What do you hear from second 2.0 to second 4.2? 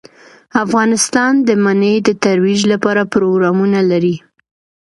د ترویج لپاره پروګرامونه لري.